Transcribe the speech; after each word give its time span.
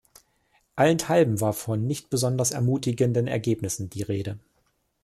Allenthalben 0.75 1.41
war 1.41 1.53
von 1.53 1.85
nicht 1.85 2.09
besonders 2.09 2.49
ermutigenden 2.49 3.27
Ergebnissen 3.27 3.91
die 3.91 4.01
Rede. 4.01 4.39